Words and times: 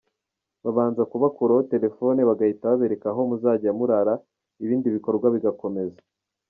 babanza 0.63 1.01
kubakuraho 1.11 1.61
telefone, 1.73 2.19
bagahita 2.29 2.71
babereka 2.71 3.05
aho 3.11 3.21
muzajya 3.29 3.71
murara, 3.77 4.13
ibindi 4.63 4.87
bikorwa 4.95 5.27
bigakomeza. 5.35 6.01